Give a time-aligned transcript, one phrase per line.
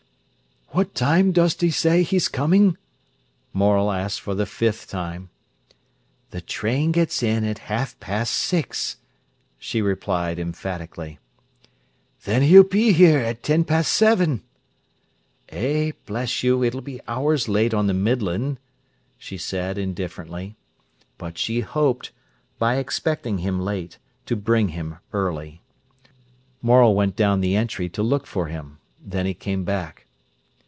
[0.73, 2.77] "What time dost say he's coming?"
[3.51, 5.29] Morel asked for the fifth time.
[6.29, 8.95] "The train gets in at half past six,"
[9.59, 11.19] she replied emphatically.
[12.23, 14.43] "Then he'll be here at ten past seven."
[15.49, 18.57] "Eh, bless you, it'll be hours late on the Midland,"
[19.17, 20.55] she said indifferently.
[21.17, 22.11] But she hoped,
[22.59, 25.61] by expecting him late, to bring him early.
[26.61, 28.77] Morel went down the entry to look for him.
[29.05, 30.05] Then he came back.